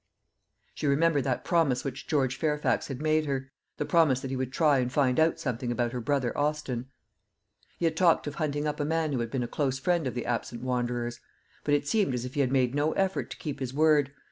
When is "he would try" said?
4.31-4.79